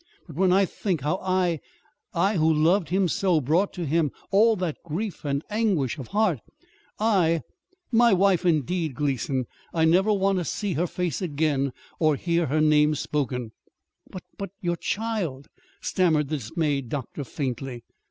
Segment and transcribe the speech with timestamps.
[0.25, 1.59] But when I think how I
[2.11, 6.39] I, who love him so brought to him all that grief and anguish of heart,
[6.97, 7.41] I
[7.91, 8.95] My wife, indeed!
[8.95, 9.45] Gleason,
[9.75, 13.51] I never want to see her face again, or hear her name spoken!"
[14.09, 15.49] "But your your child,"
[15.81, 17.83] stammered the dismayed doctor faintly.